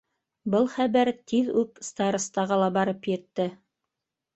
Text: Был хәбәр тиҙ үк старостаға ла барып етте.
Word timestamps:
Был 0.55 0.65
хәбәр 0.75 1.11
тиҙ 1.33 1.53
үк 1.65 1.79
старостаға 1.91 2.61
ла 2.65 2.75
барып 2.83 3.15
етте. 3.17 3.51